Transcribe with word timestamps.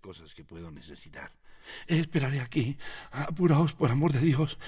cosas 0.00 0.34
que 0.34 0.44
puedo 0.44 0.70
necesitar. 0.70 1.32
Esperaré 1.86 2.40
aquí. 2.40 2.76
Apuraos, 3.10 3.74
por 3.74 3.90
amor 3.90 4.12
de 4.12 4.20
Dios. 4.20 4.58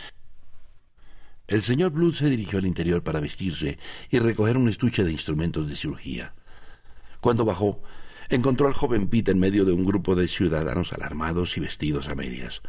El 1.47 1.63
señor 1.63 1.91
Blood 1.91 2.15
se 2.15 2.31
dirigió 2.31 2.59
al 2.59 2.67
interior 2.67 3.03
para 3.03 3.21
vestirse 3.21 3.79
y 4.11 4.19
recoger 4.19 4.57
un 4.57 4.69
estuche 4.69 5.03
de 5.03 5.13
instrumentos 5.13 5.69
de 5.69 5.77
cirugía. 5.77 6.35
Cuando 7.21 7.45
bajó, 7.45 7.83
encontró 8.29 8.69
al 8.69 8.75
joven 8.75 9.09
Pete 9.09 9.33
en 9.33 9.41
medio 9.41 9.65
de 9.65 9.73
un 9.73 9.85
grupo 9.85 10.15
de 10.15 10.29
ciudadanos 10.29 10.93
alarmados 10.93 11.57
y 11.57 11.61
vestidos 11.61 12.09
a 12.09 12.15
medias. 12.15 12.63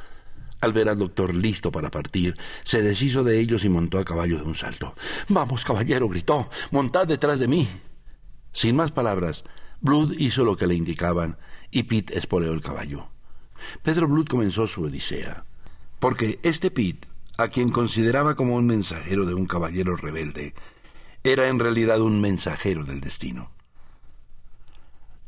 Al 0.61 0.73
ver 0.73 0.89
al 0.89 0.97
doctor 0.97 1.33
listo 1.35 1.71
para 1.71 1.91
partir, 1.91 2.35
se 2.63 2.81
deshizo 2.81 3.23
de 3.23 3.39
ellos 3.39 3.65
y 3.65 3.69
montó 3.69 3.99
a 3.99 4.05
caballo 4.05 4.37
de 4.37 4.43
un 4.43 4.55
salto. 4.55 4.95
Vamos, 5.29 5.63
caballero, 5.63 6.09
gritó. 6.09 6.49
Montad 6.71 7.07
detrás 7.07 7.39
de 7.39 7.47
mí. 7.47 7.67
Sin 8.51 8.75
más 8.75 8.91
palabras, 8.91 9.43
Blood 9.79 10.13
hizo 10.17 10.43
lo 10.43 10.57
que 10.57 10.67
le 10.67 10.75
indicaban 10.75 11.37
y 11.71 11.83
Pete 11.83 12.17
espoleó 12.17 12.53
el 12.53 12.61
caballo. 12.61 13.07
Pedro 13.81 14.07
Blood 14.07 14.27
comenzó 14.27 14.67
su 14.67 14.83
odisea, 14.83 15.45
porque 15.99 16.39
este 16.43 16.69
Pete, 16.69 17.07
a 17.37 17.47
quien 17.47 17.71
consideraba 17.71 18.35
como 18.35 18.55
un 18.55 18.67
mensajero 18.67 19.25
de 19.25 19.33
un 19.33 19.45
caballero 19.45 19.95
rebelde, 19.95 20.53
era 21.23 21.47
en 21.47 21.59
realidad 21.59 22.01
un 22.01 22.19
mensajero 22.19 22.83
del 22.83 23.01
destino. 23.01 23.51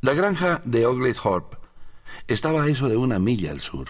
La 0.02 0.14
granja 0.14 0.62
de 0.66 0.86
Oglethorpe 0.86 1.58
estaba 2.28 2.64
a 2.64 2.68
eso 2.68 2.90
de 2.90 2.98
una 2.98 3.20
milla 3.20 3.52
al 3.52 3.62
sur. 3.62 3.88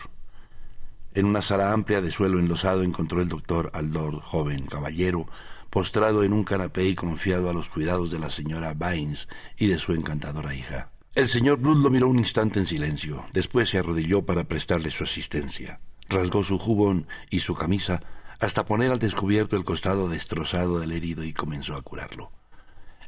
En 1.15 1.25
una 1.25 1.41
sala 1.41 1.73
amplia 1.73 2.01
de 2.01 2.11
suelo 2.11 2.39
enlosado 2.39 2.83
encontró 2.83 3.21
el 3.21 3.29
doctor 3.29 3.71
al 3.73 3.91
lord 3.91 4.19
joven 4.19 4.65
caballero 4.65 5.27
postrado 5.69 6.23
en 6.23 6.33
un 6.33 6.43
canapé 6.43 6.85
y 6.85 6.93
confiado 6.93 7.49
a 7.49 7.53
los 7.53 7.67
cuidados 7.67 8.11
de 8.11 8.19
la 8.19 8.29
señora 8.29 8.75
Baines 8.75 9.27
y 9.57 9.65
de 9.65 9.79
su 9.79 9.93
encantadora 9.93 10.53
hija. 10.53 10.91
El 11.15 11.27
señor 11.27 11.59
Blood 11.59 11.77
lo 11.77 11.91
miró 11.91 12.07
un 12.07 12.17
instante 12.17 12.57
en 12.57 12.65
silencio, 12.65 13.23
después 13.33 13.69
se 13.69 13.77
arrodilló 13.77 14.25
para 14.25 14.45
prestarle 14.45 14.89
su 14.89 15.03
asistencia. 15.03 15.79
Rasgó 16.09 16.43
su 16.43 16.57
jubón 16.57 17.07
y 17.29 17.41
su 17.41 17.53
camisa 17.53 18.01
hasta 18.39 18.65
poner 18.65 18.89
al 18.89 18.97
descubierto 18.97 19.55
el 19.55 19.63
costado 19.63 20.09
destrozado 20.09 20.79
del 20.79 20.91
herido 20.91 21.23
y 21.23 21.31
comenzó 21.31 21.75
a 21.75 21.83
curarlo. 21.83 22.31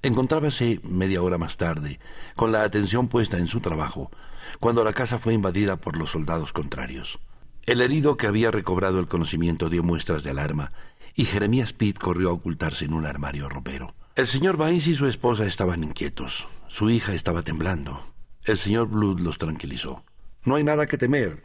Encontrábase 0.04 0.82
media 0.84 1.24
hora 1.24 1.40
más 1.40 1.58
tarde, 1.58 2.00
con 2.36 2.52
la 2.52 2.62
atención 2.62 3.08
puesta 3.08 3.40
en 3.40 3.48
su 3.48 3.60
trabajo, 3.60 4.12
cuando 4.60 4.84
la 4.84 4.94
casa 4.94 5.18
fue 5.18 5.34
invadida 5.34 5.78
por 5.78 5.98
los 5.98 6.12
soldados 6.12 6.54
contrarios. 6.54 7.18
El 7.64 7.82
herido 7.82 8.18
que 8.18 8.28
había 8.28 8.52
recobrado 8.52 9.00
el 9.00 9.08
conocimiento 9.08 9.68
dio 9.68 9.82
muestras 9.82 10.24
de 10.24 10.30
alarma 10.30 10.70
y 11.16 11.26
Jeremías 11.26 11.74
Pitt 11.74 11.98
corrió 11.98 12.30
a 12.30 12.34
ocultarse 12.34 12.86
en 12.86 12.94
un 12.94 13.08
armario 13.08 13.50
ropero. 13.50 13.96
El 14.16 14.28
señor 14.28 14.56
Baines 14.56 14.88
y 14.88 14.96
su 14.96 15.08
esposa 15.08 15.46
estaban 15.46 15.84
inquietos. 15.84 16.48
Su 16.70 16.90
hija 16.90 17.14
estaba 17.14 17.42
temblando. 17.42 18.00
El 18.46 18.58
señor 18.58 18.88
Blood 18.88 19.20
los 19.20 19.38
tranquilizó. 19.38 20.06
No 20.46 20.56
hay 20.56 20.64
nada 20.64 20.86
que 20.86 20.98
temer. 20.98 21.44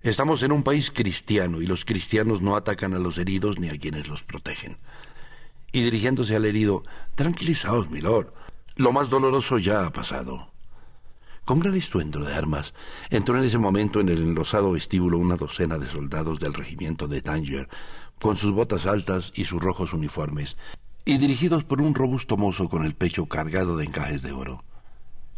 Estamos 0.00 0.44
en 0.44 0.52
un 0.52 0.62
país 0.62 0.92
cristiano 0.92 1.60
y 1.60 1.66
los 1.66 1.84
cristianos 1.84 2.40
no 2.40 2.54
atacan 2.54 2.94
a 2.94 3.00
los 3.00 3.18
heridos 3.18 3.58
ni 3.58 3.68
a 3.68 3.76
quienes 3.80 4.06
los 4.06 4.22
protegen. 4.22 4.78
Y 5.72 5.82
dirigiéndose 5.82 6.36
al 6.36 6.44
herido, 6.44 6.84
tranquilizaos, 7.16 7.90
milord. 7.90 8.32
Lo 8.76 8.92
más 8.92 9.10
doloroso 9.10 9.58
ya 9.58 9.84
ha 9.84 9.90
pasado. 9.90 10.52
Con 11.44 11.58
gran 11.58 11.74
estruendo 11.74 12.20
de 12.20 12.32
armas, 12.32 12.74
entró 13.10 13.36
en 13.36 13.44
ese 13.44 13.58
momento 13.58 13.98
en 13.98 14.08
el 14.08 14.22
enlosado 14.22 14.70
vestíbulo 14.70 15.18
una 15.18 15.34
docena 15.34 15.78
de 15.78 15.88
soldados 15.88 16.38
del 16.38 16.54
regimiento 16.54 17.08
de 17.08 17.22
Tanger, 17.22 17.68
con 18.20 18.36
sus 18.36 18.52
botas 18.52 18.86
altas 18.86 19.32
y 19.34 19.46
sus 19.46 19.60
rojos 19.60 19.92
uniformes, 19.92 20.56
y 21.04 21.18
dirigidos 21.18 21.64
por 21.64 21.80
un 21.82 21.94
robusto 21.94 22.36
mozo 22.36 22.68
con 22.68 22.84
el 22.84 22.94
pecho 22.94 23.26
cargado 23.26 23.76
de 23.76 23.84
encajes 23.84 24.22
de 24.22 24.32
oro. 24.32 24.64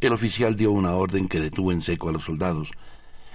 El 0.01 0.13
oficial 0.13 0.57
dio 0.57 0.71
una 0.71 0.93
orden 0.93 1.29
que 1.29 1.41
detuvo 1.41 1.73
en 1.73 1.83
seco 1.83 2.09
a 2.09 2.13
los 2.13 2.25
soldados, 2.25 2.71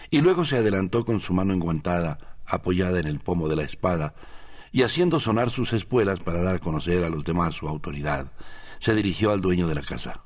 y 0.10 0.22
luego 0.22 0.46
se 0.46 0.58
adelantó 0.58 1.04
con 1.04 1.20
su 1.20 1.34
mano 1.34 1.54
enguantada, 1.54 2.18
apoyada 2.46 3.00
en 3.00 3.08
el 3.08 3.20
pomo 3.20 3.50
de 3.50 3.56
la 3.58 3.64
espada, 3.64 4.14
y 4.72 4.84
haciendo 4.84 5.20
sonar 5.20 5.50
sus 5.50 5.74
espuelas 5.74 6.22
para 6.22 6.42
dar 6.42 6.56
a 6.56 6.60
conocer 6.60 7.04
a 7.04 7.10
los 7.10 7.26
demás 7.26 7.56
su 7.56 7.68
autoridad, 7.68 8.32
se 8.80 8.96
dirigió 8.96 9.32
al 9.32 9.42
dueño 9.42 9.68
de 9.68 9.76
la 9.76 9.82
casa. 9.82 10.22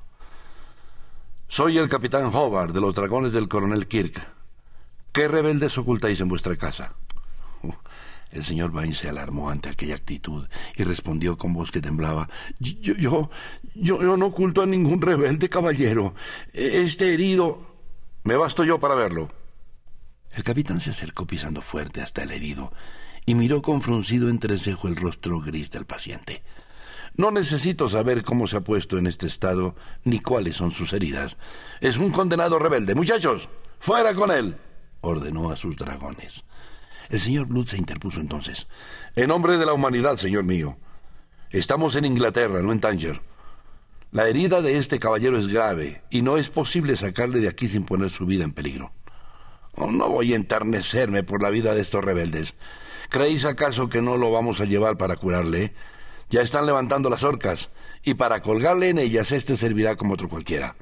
Soy 1.48 1.78
el 1.78 1.88
capitán 1.88 2.26
Hobart 2.32 2.72
de 2.72 2.80
los 2.80 2.94
dragones 2.94 3.32
del 3.32 3.48
coronel 3.48 3.88
Kirk. 3.88 4.28
¿Qué 5.12 5.28
rebeldes 5.28 5.76
ocultáis 5.78 6.20
en 6.20 6.28
vuestra 6.28 6.56
casa? 6.56 6.92
El 8.30 8.42
señor 8.42 8.72
Bain 8.72 8.92
se 8.92 9.08
alarmó 9.08 9.50
ante 9.50 9.68
aquella 9.68 9.94
actitud 9.94 10.46
y 10.76 10.82
respondió 10.82 11.36
con 11.38 11.52
voz 11.52 11.70
que 11.70 11.80
temblaba. 11.80 12.28
Yo, 12.58 12.94
yo, 12.94 13.30
yo, 13.74 14.16
no 14.16 14.26
oculto 14.26 14.62
a 14.62 14.66
ningún 14.66 15.00
rebelde, 15.00 15.48
caballero. 15.48 16.14
Este 16.52 17.14
herido. 17.14 17.76
Me 18.24 18.36
basto 18.36 18.64
yo 18.64 18.80
para 18.80 18.94
verlo. 18.94 19.30
El 20.32 20.42
capitán 20.42 20.80
se 20.80 20.90
acercó 20.90 21.26
pisando 21.26 21.62
fuerte 21.62 22.02
hasta 22.02 22.22
el 22.22 22.30
herido 22.30 22.72
y 23.24 23.34
miró 23.34 23.62
con 23.62 23.80
fruncido 23.80 24.28
entrecejo 24.28 24.88
el 24.88 24.96
rostro 24.96 25.40
gris 25.40 25.70
del 25.70 25.86
paciente. 25.86 26.42
No 27.16 27.30
necesito 27.30 27.88
saber 27.88 28.22
cómo 28.22 28.46
se 28.46 28.58
ha 28.58 28.60
puesto 28.60 28.98
en 28.98 29.06
este 29.06 29.26
estado 29.26 29.74
ni 30.04 30.20
cuáles 30.20 30.56
son 30.56 30.70
sus 30.70 30.92
heridas. 30.92 31.38
Es 31.80 31.96
un 31.96 32.10
condenado 32.10 32.58
rebelde. 32.58 32.94
Muchachos, 32.94 33.48
fuera 33.78 34.14
con 34.14 34.30
él. 34.30 34.56
ordenó 35.00 35.50
a 35.50 35.56
sus 35.56 35.76
dragones. 35.76 36.44
El 37.10 37.20
señor 37.20 37.46
Blood 37.46 37.66
se 37.66 37.76
interpuso 37.76 38.20
entonces. 38.20 38.66
En 39.14 39.28
nombre 39.28 39.58
de 39.58 39.66
la 39.66 39.72
humanidad, 39.72 40.16
señor 40.16 40.44
mío. 40.44 40.78
Estamos 41.50 41.96
en 41.96 42.04
Inglaterra, 42.04 42.62
no 42.62 42.72
en 42.72 42.80
Tánger. 42.80 43.20
La 44.10 44.28
herida 44.28 44.62
de 44.62 44.78
este 44.78 44.98
caballero 44.98 45.38
es 45.38 45.48
grave 45.48 46.02
y 46.10 46.22
no 46.22 46.36
es 46.36 46.48
posible 46.48 46.96
sacarle 46.96 47.40
de 47.40 47.48
aquí 47.48 47.68
sin 47.68 47.84
poner 47.84 48.10
su 48.10 48.26
vida 48.26 48.44
en 48.44 48.52
peligro. 48.52 48.92
Oh, 49.74 49.90
no 49.90 50.08
voy 50.08 50.32
a 50.32 50.36
enternecerme 50.36 51.22
por 51.22 51.42
la 51.42 51.50
vida 51.50 51.74
de 51.74 51.82
estos 51.82 52.04
rebeldes. 52.04 52.54
¿Creéis 53.10 53.44
acaso 53.44 53.88
que 53.88 54.02
no 54.02 54.16
lo 54.16 54.30
vamos 54.30 54.60
a 54.60 54.64
llevar 54.64 54.96
para 54.96 55.16
curarle? 55.16 55.74
Ya 56.30 56.40
están 56.40 56.66
levantando 56.66 57.10
las 57.10 57.22
orcas, 57.22 57.70
y 58.02 58.14
para 58.14 58.40
colgarle 58.40 58.88
en 58.88 58.98
ellas 58.98 59.32
este 59.32 59.56
servirá 59.56 59.96
como 59.96 60.14
otro 60.14 60.28
cualquiera. 60.28 60.76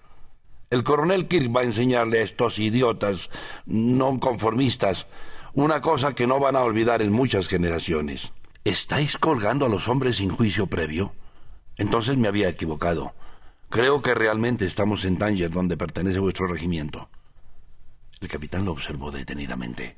El 0.70 0.84
coronel 0.84 1.28
Kirk 1.28 1.54
va 1.54 1.60
a 1.60 1.64
enseñarle 1.64 2.20
a 2.20 2.22
estos 2.22 2.58
idiotas 2.58 3.30
no 3.66 4.18
conformistas 4.20 5.06
una 5.54 5.80
cosa 5.80 6.14
que 6.14 6.26
no 6.26 6.40
van 6.40 6.56
a 6.56 6.62
olvidar 6.62 7.00
en 7.00 7.12
muchas 7.12 7.46
generaciones. 7.46 8.32
¿Estáis 8.64 9.16
colgando 9.16 9.66
a 9.66 9.68
los 9.68 9.88
hombres 9.88 10.16
sin 10.16 10.30
juicio 10.30 10.66
previo? 10.66 11.14
Entonces 11.76 12.16
me 12.16 12.26
había 12.26 12.48
equivocado. 12.48 13.14
Creo 13.68 14.02
que 14.02 14.14
realmente 14.14 14.66
estamos 14.66 15.04
en 15.04 15.16
Tánger, 15.16 15.50
donde 15.50 15.76
pertenece 15.76 16.18
vuestro 16.18 16.48
regimiento. 16.48 17.08
El 18.20 18.28
capitán 18.28 18.64
lo 18.64 18.72
observó 18.72 19.12
detenidamente. 19.12 19.96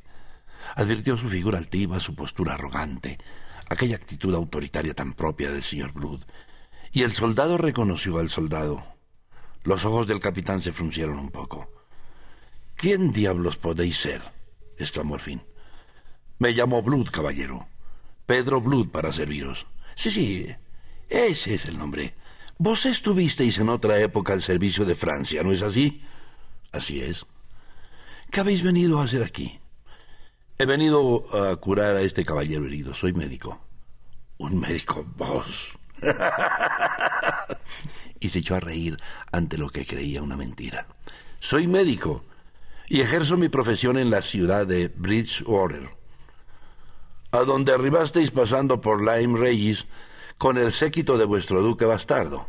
Advirtió 0.75 1.17
su 1.17 1.29
figura 1.29 1.59
altiva, 1.59 2.01
su 2.01 2.15
postura 2.15 2.55
arrogante, 2.55 3.19
aquella 3.71 3.97
actitud 3.97 4.35
autoritaria 4.35 4.93
tan 4.93 5.15
propia 5.15 5.51
del 5.51 5.63
señor 5.63 5.93
Blood. 5.93 6.21
Y 6.93 7.03
el 7.03 7.13
soldado 7.13 7.57
reconoció 7.57 8.19
al 8.19 8.29
soldado. 8.29 8.85
Los 9.65 9.87
ojos 9.87 10.07
del 10.07 10.21
capitán 10.21 10.61
se 10.61 10.73
fruncieron 10.73 11.19
un 11.19 11.31
poco. 11.31 11.71
¿Quién 12.77 13.11
diablos 13.11 13.57
podéis 13.57 13.97
ser? 13.97 14.36
Exclamó 14.79 15.15
al 15.15 15.21
fin. 15.21 15.43
Me 16.39 16.53
llamo 16.53 16.83
Blood, 16.83 17.11
caballero. 17.11 17.67
Pedro 18.27 18.61
Blood 18.61 18.89
para 18.89 19.13
serviros. 19.13 19.67
Sí, 19.95 20.11
sí, 20.11 20.47
ese 21.09 21.55
es 21.55 21.65
el 21.67 21.79
nombre. 21.79 22.15
Vos 22.59 22.87
estuvisteis 22.87 23.59
en 23.59 23.69
otra 23.69 23.99
época 23.99 24.33
al 24.33 24.43
servicio 24.43 24.85
de 24.85 24.95
Francia, 24.95 25.43
¿no 25.43 25.53
es 25.53 25.63
así? 25.63 26.03
Así 26.73 27.01
es. 27.01 27.27
¿Qué 28.31 28.41
habéis 28.41 28.63
venido 28.63 29.01
a 29.01 29.05
hacer 29.05 29.23
aquí? 29.23 29.61
He 30.59 30.67
venido 30.67 31.27
a 31.33 31.57
curar 31.57 31.97
a 31.97 32.03
este 32.03 32.25
caballero 32.25 32.65
herido. 32.65 32.95
Soy 32.95 33.13
médico. 33.13 33.61
¿Un 34.39 34.59
médico? 34.59 35.05
¿Vos? 35.17 35.73
y 38.21 38.29
se 38.29 38.39
echó 38.39 38.55
a 38.55 38.61
reír 38.61 38.97
ante 39.33 39.59
lo 39.59 39.69
que 39.69 39.87
creía 39.87 40.23
una 40.23 40.37
mentira. 40.37 40.87
Soy 41.41 41.67
médico 41.67 42.25
y 42.89 43.01
ejerzo 43.01 43.37
mi 43.37 43.49
profesión 43.49 43.99
en 43.99 44.11
la 44.11 44.23
ciudad 44.23 44.67
de 44.67 44.89
Bridgewater, 44.89 45.91
a 47.33 47.39
donde 47.41 47.73
arribasteis 47.73 48.31
pasando 48.31 48.81
por 48.81 49.01
Lyme 49.05 49.39
Regis 49.39 49.87
con 50.39 50.59
el 50.59 50.73
séquito 50.73 51.19
de 51.19 51.25
vuestro 51.25 51.63
duque 51.63 51.85
bastardo. 51.85 52.47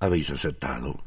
Habéis 0.00 0.30
acertado. 0.30 1.02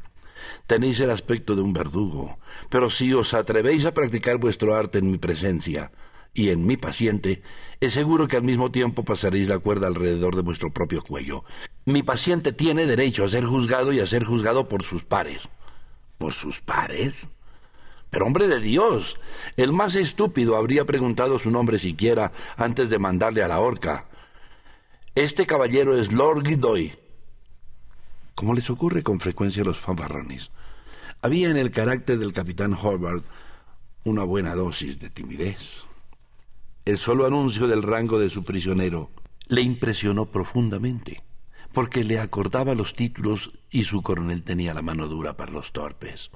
Tenéis 0.66 1.00
el 1.00 1.12
aspecto 1.12 1.56
de 1.56 1.62
un 1.62 1.74
verdugo, 1.74 2.40
pero 2.70 2.90
si 2.90 3.14
os 3.14 3.34
atrevéis 3.34 3.86
a 3.86 3.94
practicar 3.94 4.38
vuestro 4.38 4.76
arte 4.76 5.00
en 5.00 5.12
mi 5.12 5.18
presencia 5.18 5.92
y 6.34 6.50
en 6.50 6.66
mi 6.66 6.78
paciente, 6.78 7.42
es 7.80 7.94
seguro 7.94 8.28
que 8.28 8.38
al 8.38 8.44
mismo 8.44 8.72
tiempo 8.72 9.04
pasaréis 9.04 9.50
la 9.50 9.60
cuerda 9.60 9.88
alrededor 9.88 10.36
de 10.36 10.42
vuestro 10.42 10.72
propio 10.72 11.02
cuello. 11.02 11.44
Mi 11.86 12.04
paciente 12.04 12.54
tiene 12.54 12.86
derecho 12.86 13.26
a 13.26 13.30
ser 13.30 13.46
juzgado 13.46 13.92
y 13.92 14.00
a 14.00 14.08
ser 14.08 14.24
juzgado 14.24 14.68
por 14.68 14.84
sus 14.84 15.04
pares. 15.04 15.50
¿Por 16.18 16.34
sus 16.34 16.62
pares? 16.62 17.28
Pero 18.10 18.26
hombre 18.26 18.48
de 18.48 18.60
Dios, 18.60 19.18
el 19.56 19.72
más 19.72 19.96
estúpido 19.96 20.56
habría 20.58 20.86
preguntado 20.86 21.38
su 21.38 21.52
nombre 21.52 21.78
siquiera 21.78 22.32
antes 22.58 22.90
de 22.90 23.00
mandarle 23.00 23.44
a 23.44 23.48
la 23.48 23.60
horca. 23.60 24.08
Este 25.16 25.46
caballero 25.46 25.96
es 25.96 26.12
Lord 26.12 26.48
Gidoy. 26.48 26.98
Como 28.34 28.54
les 28.54 28.70
ocurre 28.70 29.04
con 29.04 29.20
frecuencia 29.20 29.64
a 29.64 29.66
los 29.66 29.80
fanfarrones, 29.80 30.50
había 31.22 31.50
en 31.50 31.58
el 31.58 31.72
carácter 31.72 32.18
del 32.18 32.34
capitán 32.34 32.74
Hobart 32.74 33.26
una 34.06 34.24
buena 34.24 34.56
dosis 34.56 35.00
de 35.00 35.10
timidez. 35.10 35.84
El 36.86 36.98
solo 36.98 37.26
anuncio 37.26 37.68
del 37.68 37.84
rango 37.84 38.18
de 38.18 38.30
su 38.30 38.44
prisionero 38.44 39.12
le 39.50 39.62
impresionó 39.62 40.28
profundamente, 40.28 41.22
porque 41.74 42.04
le 42.04 42.20
acordaba 42.20 42.74
los 42.74 42.94
títulos 42.94 43.52
y 43.70 43.84
su 43.84 44.02
coronel 44.02 44.44
tenía 44.44 44.74
la 44.74 44.82
mano 44.82 45.08
dura 45.08 45.36
para 45.36 45.52
los 45.52 45.74
torpes. 45.74 46.32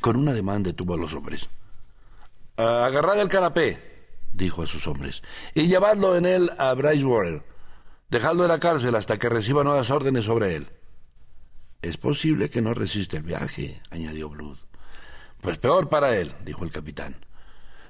Con 0.00 0.16
un 0.16 0.28
ademán 0.28 0.62
detuvo 0.62 0.94
a 0.94 0.98
los 0.98 1.14
hombres. 1.14 1.48
Agarrad 2.56 3.20
el 3.20 3.28
canapé, 3.28 4.08
dijo 4.32 4.62
a 4.62 4.66
sus 4.66 4.86
hombres, 4.86 5.22
y 5.54 5.66
llevadlo 5.66 6.16
en 6.16 6.26
él 6.26 6.50
a 6.58 6.72
Brycewater. 6.74 7.42
Dejadlo 8.08 8.44
en 8.44 8.50
la 8.50 8.60
cárcel 8.60 8.94
hasta 8.94 9.18
que 9.18 9.28
reciba 9.28 9.64
nuevas 9.64 9.90
órdenes 9.90 10.26
sobre 10.26 10.54
él. 10.54 10.68
Es 11.82 11.96
posible 11.96 12.50
que 12.50 12.62
no 12.62 12.74
resista 12.74 13.16
el 13.16 13.22
viaje, 13.22 13.80
añadió 13.90 14.28
Blood. 14.28 14.58
Pues 15.40 15.58
peor 15.58 15.88
para 15.88 16.16
él, 16.16 16.34
dijo 16.44 16.64
el 16.64 16.70
capitán. 16.70 17.24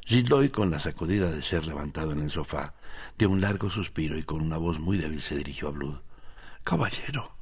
Gildoy, 0.04 0.50
con 0.50 0.70
la 0.70 0.78
sacudida 0.78 1.30
de 1.30 1.42
ser 1.42 1.66
levantado 1.66 2.12
en 2.12 2.20
el 2.20 2.30
sofá, 2.30 2.74
dio 3.18 3.30
un 3.30 3.40
largo 3.40 3.70
suspiro 3.70 4.16
y 4.18 4.22
con 4.22 4.40
una 4.40 4.58
voz 4.58 4.78
muy 4.78 4.98
débil 4.98 5.20
se 5.20 5.36
dirigió 5.36 5.68
a 5.68 5.70
Blood. 5.72 6.00
Caballero, 6.64 7.36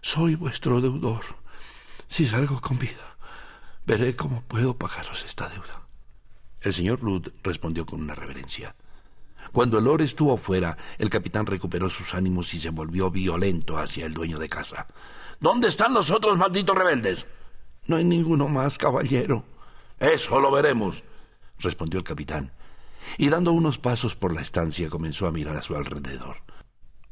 soy 0.00 0.34
vuestro 0.34 0.80
deudor. 0.80 1.24
Si 2.08 2.26
salgo 2.26 2.60
con 2.60 2.78
vida, 2.78 3.16
veré 3.86 4.16
cómo 4.16 4.42
puedo 4.42 4.76
pagaros 4.76 5.24
esta 5.24 5.48
deuda. 5.48 5.86
El 6.60 6.72
señor 6.72 6.98
Blood 6.98 7.28
respondió 7.42 7.86
con 7.86 8.00
una 8.00 8.14
reverencia. 8.14 8.74
Cuando 9.52 9.78
el 9.78 9.84
lord 9.84 10.02
estuvo 10.02 10.36
fuera, 10.36 10.76
el 10.98 11.08
capitán 11.08 11.46
recuperó 11.46 11.88
sus 11.88 12.14
ánimos 12.14 12.52
y 12.54 12.58
se 12.58 12.70
volvió 12.70 13.10
violento 13.10 13.78
hacia 13.78 14.06
el 14.06 14.12
dueño 14.12 14.38
de 14.38 14.48
casa. 14.48 14.88
¿Dónde 15.38 15.68
están 15.68 15.94
los 15.94 16.10
otros 16.10 16.36
malditos 16.36 16.76
rebeldes? 16.76 17.26
No 17.86 17.96
hay 17.96 18.04
ninguno 18.04 18.48
más, 18.48 18.76
caballero. 18.76 19.44
Eso 20.00 20.40
lo 20.40 20.50
veremos, 20.50 21.04
respondió 21.58 21.98
el 21.98 22.04
capitán, 22.04 22.52
y 23.16 23.28
dando 23.28 23.52
unos 23.52 23.78
pasos 23.78 24.16
por 24.16 24.34
la 24.34 24.42
estancia 24.42 24.90
comenzó 24.90 25.26
a 25.26 25.32
mirar 25.32 25.56
a 25.56 25.62
su 25.62 25.76
alrededor. 25.76 26.38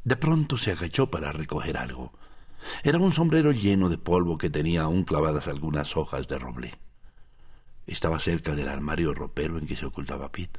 De 0.03 0.17
pronto 0.17 0.57
se 0.57 0.71
agachó 0.71 1.09
para 1.09 1.31
recoger 1.31 1.77
algo. 1.77 2.11
Era 2.83 2.97
un 2.97 3.11
sombrero 3.11 3.51
lleno 3.51 3.89
de 3.89 3.97
polvo 3.97 4.37
que 4.37 4.49
tenía 4.49 4.83
aún 4.83 5.03
clavadas 5.03 5.47
algunas 5.47 5.95
hojas 5.97 6.27
de 6.27 6.39
roble. 6.39 6.73
Estaba 7.87 8.19
cerca 8.19 8.55
del 8.55 8.67
armario 8.67 9.13
ropero 9.13 9.57
en 9.57 9.67
que 9.67 9.75
se 9.75 9.85
ocultaba 9.85 10.31
Pitt. 10.31 10.57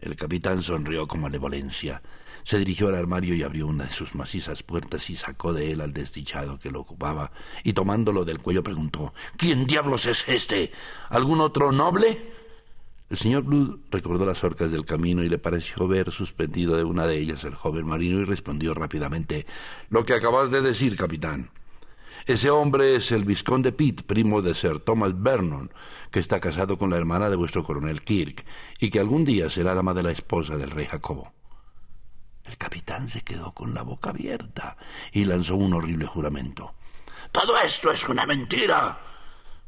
El 0.00 0.16
capitán 0.16 0.62
sonrió 0.62 1.06
con 1.06 1.20
malevolencia, 1.20 2.02
se 2.42 2.58
dirigió 2.58 2.88
al 2.88 2.96
armario 2.96 3.34
y 3.34 3.42
abrió 3.44 3.68
una 3.68 3.84
de 3.84 3.90
sus 3.90 4.16
macizas 4.16 4.64
puertas 4.64 5.08
y 5.10 5.16
sacó 5.16 5.52
de 5.52 5.70
él 5.70 5.80
al 5.80 5.92
desdichado 5.92 6.58
que 6.58 6.72
lo 6.72 6.80
ocupaba, 6.80 7.30
y 7.62 7.72
tomándolo 7.72 8.24
del 8.24 8.40
cuello 8.40 8.64
preguntó 8.64 9.14
¿Quién 9.36 9.66
diablos 9.66 10.06
es 10.06 10.28
este? 10.28 10.72
¿Algún 11.08 11.40
otro 11.40 11.70
noble? 11.70 12.32
El 13.12 13.18
señor 13.18 13.42
Blood 13.42 13.78
recordó 13.90 14.24
las 14.24 14.42
orcas 14.42 14.72
del 14.72 14.86
camino 14.86 15.22
y 15.22 15.28
le 15.28 15.36
pareció 15.36 15.86
ver 15.86 16.10
suspendido 16.12 16.78
de 16.78 16.84
una 16.84 17.06
de 17.06 17.18
ellas 17.18 17.44
el 17.44 17.54
joven 17.54 17.86
marino 17.86 18.22
y 18.22 18.24
respondió 18.24 18.72
rápidamente 18.72 19.44
Lo 19.90 20.06
que 20.06 20.14
acabas 20.14 20.50
de 20.50 20.62
decir, 20.62 20.96
capitán. 20.96 21.50
Ese 22.24 22.48
hombre 22.48 22.96
es 22.96 23.12
el 23.12 23.26
vizconde 23.26 23.70
Pitt, 23.70 24.00
primo 24.04 24.40
de 24.40 24.54
Sir 24.54 24.78
Thomas 24.78 25.22
Vernon, 25.22 25.70
que 26.10 26.20
está 26.20 26.40
casado 26.40 26.78
con 26.78 26.88
la 26.88 26.96
hermana 26.96 27.28
de 27.28 27.36
vuestro 27.36 27.62
coronel 27.62 28.00
Kirk, 28.00 28.46
y 28.80 28.88
que 28.88 29.00
algún 29.00 29.26
día 29.26 29.50
será 29.50 29.74
dama 29.74 29.92
de 29.92 30.04
la 30.04 30.10
esposa 30.10 30.56
del 30.56 30.70
rey 30.70 30.86
Jacobo. 30.86 31.34
El 32.46 32.56
capitán 32.56 33.10
se 33.10 33.20
quedó 33.20 33.52
con 33.52 33.74
la 33.74 33.82
boca 33.82 34.08
abierta 34.08 34.78
y 35.12 35.26
lanzó 35.26 35.56
un 35.56 35.74
horrible 35.74 36.06
juramento. 36.06 36.72
Todo 37.30 37.60
esto 37.60 37.92
es 37.92 38.08
una 38.08 38.24
mentira. 38.24 38.98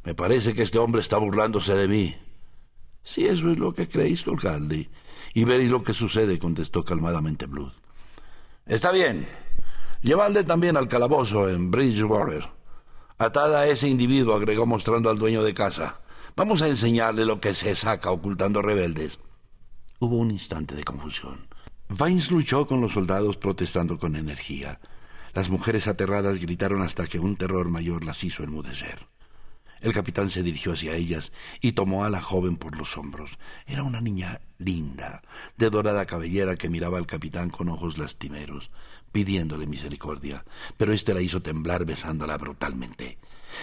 Me 0.02 0.14
parece 0.14 0.54
que 0.54 0.62
este 0.62 0.78
hombre 0.78 1.02
está 1.02 1.18
burlándose 1.18 1.74
de 1.74 1.88
mí. 1.88 2.23
Si 3.04 3.26
eso 3.26 3.50
es 3.50 3.58
lo 3.58 3.72
que 3.72 3.88
creéis, 3.88 4.22
colgadle, 4.22 4.90
y 5.34 5.44
veréis 5.44 5.70
lo 5.70 5.82
que 5.82 5.94
sucede, 5.94 6.38
contestó 6.38 6.84
calmadamente 6.84 7.46
Blood. 7.46 7.72
Está 8.66 8.90
bien, 8.90 9.26
Llevadle 10.04 10.44
también 10.44 10.76
al 10.76 10.86
calabozo 10.86 11.48
en 11.48 11.70
Bridgewater. 11.70 12.46
Atada 13.16 13.60
a 13.60 13.66
ese 13.66 13.88
individuo, 13.88 14.34
agregó 14.34 14.66
mostrando 14.66 15.08
al 15.08 15.18
dueño 15.18 15.42
de 15.42 15.54
casa. 15.54 16.02
Vamos 16.36 16.60
a 16.60 16.68
enseñarle 16.68 17.24
lo 17.24 17.40
que 17.40 17.54
se 17.54 17.74
saca 17.74 18.10
ocultando 18.10 18.60
rebeldes. 18.60 19.18
Hubo 20.00 20.16
un 20.18 20.30
instante 20.30 20.74
de 20.74 20.84
confusión. 20.84 21.48
Vines 21.88 22.30
luchó 22.30 22.66
con 22.66 22.82
los 22.82 22.92
soldados 22.92 23.38
protestando 23.38 23.96
con 23.98 24.14
energía. 24.14 24.78
Las 25.32 25.48
mujeres 25.48 25.88
aterradas 25.88 26.38
gritaron 26.38 26.82
hasta 26.82 27.06
que 27.06 27.18
un 27.18 27.36
terror 27.36 27.70
mayor 27.70 28.04
las 28.04 28.22
hizo 28.24 28.42
enmudecer. 28.42 29.06
El 29.84 29.92
capitán 29.92 30.30
se 30.30 30.42
dirigió 30.42 30.72
hacia 30.72 30.94
ellas 30.94 31.30
y 31.60 31.72
tomó 31.72 32.06
a 32.06 32.10
la 32.10 32.22
joven 32.22 32.56
por 32.56 32.74
los 32.74 32.96
hombros. 32.96 33.38
Era 33.66 33.82
una 33.82 34.00
niña 34.00 34.40
linda, 34.56 35.20
de 35.58 35.68
dorada 35.68 36.06
cabellera 36.06 36.56
que 36.56 36.70
miraba 36.70 36.96
al 36.96 37.06
capitán 37.06 37.50
con 37.50 37.68
ojos 37.68 37.98
lastimeros, 37.98 38.70
pidiéndole 39.12 39.66
misericordia, 39.66 40.42
pero 40.78 40.94
éste 40.94 41.12
la 41.12 41.20
hizo 41.20 41.42
temblar 41.42 41.84
besándola 41.84 42.38
brutalmente. 42.38 43.18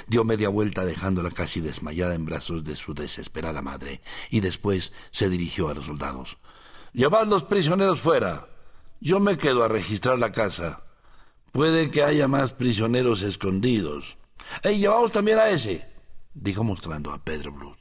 Dio 0.05 0.23
media 0.23 0.49
vuelta 0.49 0.85
dejándola 0.85 1.31
casi 1.31 1.59
desmayada 1.59 2.13
en 2.13 2.25
brazos 2.27 2.63
de 2.63 2.75
su 2.75 2.93
desesperada 2.93 3.63
madre, 3.63 4.01
y 4.29 4.41
después 4.41 4.93
se 5.09 5.27
dirigió 5.27 5.69
a 5.69 5.73
los 5.73 5.87
soldados. 5.87 6.37
Llevad 6.93 7.25
los 7.29 7.45
prisioneros 7.45 7.99
fuera. 7.99 8.47
Yo 8.99 9.19
me 9.19 9.39
quedo 9.39 9.63
a 9.63 9.67
registrar 9.67 10.19
la 10.19 10.31
casa. 10.31 10.83
Puede 11.51 11.89
que 11.89 12.03
haya 12.03 12.27
más 12.27 12.51
prisioneros 12.51 13.23
escondidos. 13.23 14.19
¡Ey, 14.61 14.77
llevamos 14.77 15.11
también 15.11 15.39
a 15.39 15.49
ese! 15.49 15.90
Dijo 16.33 16.63
mostrando 16.63 17.11
a 17.11 17.23
Pedro 17.23 17.51
Blood. 17.51 17.77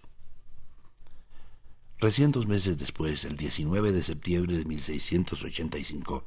Recién 1.98 2.32
dos 2.32 2.46
meses 2.46 2.78
después, 2.78 3.24
el 3.24 3.36
19 3.36 3.92
de 3.92 4.02
septiembre 4.02 4.56
de 4.56 4.64
1685, 4.64 6.24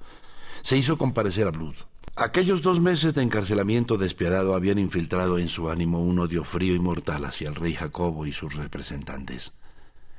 se 0.62 0.78
hizo 0.78 0.98
comparecer 0.98 1.48
a 1.48 1.52
Blood. 1.52 1.76
Aquellos 2.16 2.62
dos 2.62 2.80
meses 2.80 3.16
de 3.16 3.24
encarcelamiento 3.24 3.98
despiadado 3.98 4.54
habían 4.54 4.78
infiltrado 4.78 5.40
en 5.40 5.50
su 5.50 5.72
ánimo 5.72 6.00
un 6.00 6.20
odio 6.20 6.44
frío 6.44 6.76
y 6.76 6.80
mortal 6.80 7.26
hacia 7.26 7.50
el 7.50 7.56
rey 7.56 7.74
Jacobo 7.74 8.28
y 8.28 8.34
sus 8.34 8.54
representantes. 8.54 9.52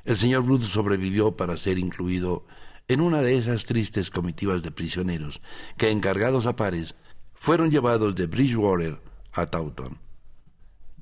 El 0.03 0.17
señor 0.17 0.43
Blood 0.43 0.63
sobrevivió 0.63 1.37
para 1.37 1.55
ser 1.55 1.79
incluido 1.79 2.45
en 2.89 2.99
una 2.99 3.21
de 3.21 3.37
esas 3.37 3.65
tristes 3.65 4.11
comitivas 4.11 4.61
de 4.61 4.71
prisioneros 4.71 5.41
que, 5.77 5.89
encargados 5.89 6.45
a 6.45 6.55
pares, 6.57 6.95
fueron 7.33 7.71
llevados 7.71 8.13
de 8.15 8.27
Bridgewater 8.27 8.99
a 9.31 9.45
Taunton. 9.45 10.04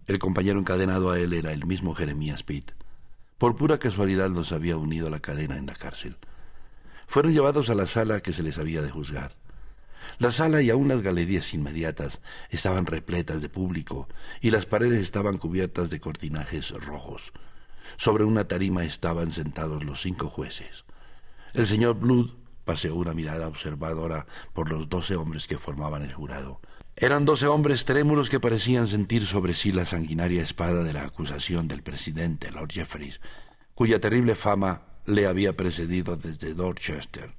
El 0.05 0.19
compañero 0.19 0.59
encadenado 0.59 1.11
a 1.11 1.19
él 1.19 1.31
era 1.31 1.53
el 1.53 1.65
mismo 1.65 1.95
Jeremías 1.95 2.43
Pitt. 2.43 2.71
Por 3.37 3.55
pura 3.55 3.77
casualidad 3.77 4.29
los 4.29 4.51
había 4.51 4.75
unido 4.75 5.07
a 5.07 5.09
la 5.09 5.21
cadena 5.21 5.55
en 5.57 5.65
la 5.65 5.75
cárcel. 5.75 6.17
Fueron 7.07 7.31
llevados 7.31 7.69
a 7.69 7.75
la 7.75 7.87
sala 7.87 8.19
que 8.19 8.33
se 8.33 8.43
les 8.43 8.57
había 8.57 8.81
de 8.81 8.91
juzgar. 8.91 9.35
La 10.19 10.31
sala 10.31 10.61
y 10.61 10.69
aun 10.69 10.89
las 10.89 11.01
galerías 11.01 11.53
inmediatas 11.53 12.21
estaban 12.49 12.85
repletas 12.85 13.41
de 13.41 13.47
público 13.47 14.09
y 14.41 14.51
las 14.51 14.65
paredes 14.65 15.01
estaban 15.01 15.37
cubiertas 15.37 15.89
de 15.89 16.01
cortinajes 16.01 16.71
rojos. 16.71 17.31
Sobre 17.95 18.25
una 18.25 18.45
tarima 18.45 18.83
estaban 18.83 19.31
sentados 19.31 19.85
los 19.85 20.01
cinco 20.01 20.27
jueces. 20.27 20.83
El 21.53 21.65
señor 21.65 21.95
Blood 21.95 22.31
paseó 22.65 22.95
una 22.95 23.13
mirada 23.13 23.47
observadora 23.47 24.25
por 24.51 24.69
los 24.69 24.89
doce 24.89 25.15
hombres 25.15 25.47
que 25.47 25.57
formaban 25.57 26.03
el 26.03 26.13
jurado. 26.13 26.59
Eran 26.95 27.25
doce 27.25 27.47
hombres 27.47 27.85
trémulos 27.85 28.29
que 28.29 28.39
parecían 28.39 28.87
sentir 28.87 29.25
sobre 29.25 29.55
sí 29.55 29.71
la 29.71 29.83
sanguinaria 29.83 30.43
espada 30.43 30.83
de 30.83 30.93
la 30.93 31.03
acusación 31.03 31.67
del 31.67 31.81
presidente, 31.81 32.51
Lord 32.51 32.71
Jeffreys, 32.71 33.19
cuya 33.73 33.99
terrible 33.99 34.35
fama 34.35 34.83
le 35.05 35.25
había 35.25 35.57
precedido 35.57 36.17
desde 36.17 36.53
Dorchester. 36.53 37.33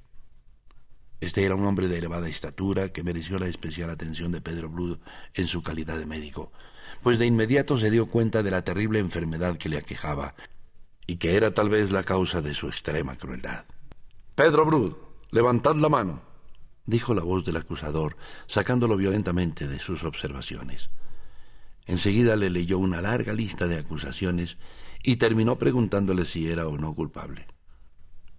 Este 1.21 1.45
era 1.45 1.55
un 1.55 1.65
hombre 1.65 1.87
de 1.87 1.97
elevada 1.97 2.27
estatura 2.27 2.89
que 2.89 3.01
mereció 3.01 3.39
la 3.39 3.47
especial 3.47 3.89
atención 3.89 4.33
de 4.33 4.41
Pedro 4.41 4.69
Blood 4.69 4.99
en 5.33 5.47
su 5.47 5.63
calidad 5.63 5.97
de 5.97 6.05
médico, 6.05 6.51
pues 7.01 7.17
de 7.17 7.25
inmediato 7.25 7.77
se 7.77 7.89
dio 7.89 8.07
cuenta 8.07 8.43
de 8.43 8.51
la 8.51 8.63
terrible 8.63 8.99
enfermedad 8.99 9.57
que 9.57 9.69
le 9.69 9.77
aquejaba 9.77 10.35
y 11.07 11.15
que 11.15 11.37
era 11.37 11.53
tal 11.53 11.69
vez 11.69 11.91
la 11.91 12.03
causa 12.03 12.41
de 12.41 12.53
su 12.53 12.67
extrema 12.67 13.15
crueldad. 13.15 13.63
Pedro 14.35 14.65
Blood, 14.65 14.93
levantad 15.31 15.75
la 15.75 15.87
mano 15.87 16.34
dijo 16.85 17.13
la 17.13 17.23
voz 17.23 17.45
del 17.45 17.57
acusador, 17.57 18.17
sacándolo 18.47 18.97
violentamente 18.97 19.67
de 19.67 19.79
sus 19.79 20.03
observaciones. 20.03 20.89
Enseguida 21.85 22.35
le 22.35 22.49
leyó 22.49 22.79
una 22.79 23.01
larga 23.01 23.33
lista 23.33 23.67
de 23.67 23.77
acusaciones 23.77 24.57
y 25.03 25.17
terminó 25.17 25.57
preguntándole 25.57 26.25
si 26.25 26.47
era 26.47 26.67
o 26.67 26.77
no 26.77 26.93
culpable. 26.95 27.47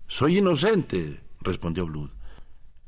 Soy 0.09 0.39
inocente, 0.39 1.21
respondió 1.41 1.87
Blood. 1.87 2.11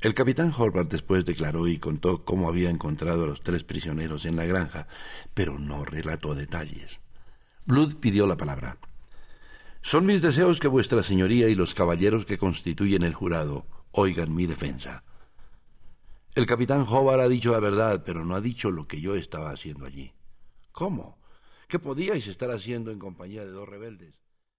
El 0.01 0.15
capitán 0.15 0.53
Horvath 0.57 0.91
después 0.91 1.25
declaró 1.25 1.67
y 1.67 1.79
contó 1.79 2.25
cómo 2.25 2.49
había 2.49 2.71
encontrado 2.71 3.25
a 3.25 3.27
los 3.27 3.41
tres 3.41 3.65
prisioneros 3.65 4.27
en 4.27 4.37
la 4.37 4.45
granja, 4.45 4.87
pero 5.35 5.59
no 5.59 5.85
relató 5.85 6.35
detalles. 6.35 7.01
Blood 7.67 7.97
pidió 7.97 8.27
la 8.27 8.37
palabra. 8.37 8.79
Son 9.83 10.07
mis 10.07 10.23
deseos 10.23 10.61
que 10.61 10.69
vuestra 10.69 11.03
señoría 11.03 11.49
y 11.49 11.55
los 11.55 11.75
caballeros 11.75 12.25
que 12.25 12.39
constituyen 12.39 13.03
el 13.03 13.15
jurado 13.15 13.67
oigan 13.91 14.35
mi 14.35 14.47
defensa. 14.47 15.05
El 16.35 16.47
capitán 16.47 16.87
Hobart 16.89 17.21
ha 17.21 17.29
dicho 17.29 17.53
la 17.53 17.61
verdad, 17.61 18.03
pero 18.05 18.25
no 18.25 18.35
ha 18.37 18.41
dicho 18.41 18.71
lo 18.71 18.87
que 18.87 19.01
yo 19.01 19.15
estaba 19.17 19.51
haciendo 19.51 19.87
allí. 19.87 20.15
¿Cómo? 20.73 21.19
¿Qué 21.69 21.79
podíais 21.79 22.27
estar 22.29 22.51
haciendo 22.51 22.91
en 22.91 22.99
compañía 22.99 23.45
de 23.45 23.51
dos 23.51 23.69
rebeldes? 23.69 24.21